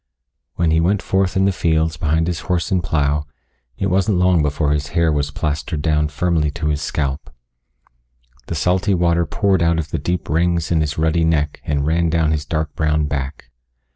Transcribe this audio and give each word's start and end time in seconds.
When 0.55 0.71
he 0.71 0.79
went 0.79 1.03
forth 1.03 1.37
in 1.37 1.45
the 1.45 1.51
fields 1.51 1.95
behind 1.95 2.25
his 2.25 2.39
horse 2.39 2.71
and 2.71 2.83
plow, 2.83 3.27
it 3.77 3.85
wasn't 3.85 4.17
long 4.17 4.41
before 4.41 4.71
his 4.71 4.87
hair 4.97 5.11
was 5.11 5.29
plastered 5.29 5.83
down 5.83 6.07
firmly 6.07 6.49
to 6.49 6.69
his 6.69 6.81
scalp. 6.81 7.29
The 8.47 8.55
salty 8.55 8.95
water 8.95 9.27
poured 9.27 9.61
out 9.61 9.77
of 9.77 9.91
the 9.91 9.99
deep 9.99 10.27
rings 10.27 10.71
in 10.71 10.81
his 10.81 10.97
ruddy 10.97 11.23
neck 11.23 11.61
and 11.65 11.85
ran 11.85 12.09
down 12.09 12.31
his 12.31 12.45
dark 12.45 12.73
brown 12.75 13.05
back. 13.05 13.51